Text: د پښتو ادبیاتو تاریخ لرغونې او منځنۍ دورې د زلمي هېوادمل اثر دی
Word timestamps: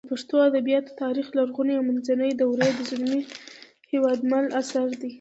د 0.05 0.09
پښتو 0.11 0.35
ادبیاتو 0.49 0.97
تاریخ 1.03 1.27
لرغونې 1.37 1.73
او 1.75 1.83
منځنۍ 1.89 2.31
دورې 2.35 2.69
د 2.75 2.79
زلمي 2.89 3.21
هېوادمل 3.91 4.45
اثر 4.61 4.87
دی 4.99 5.09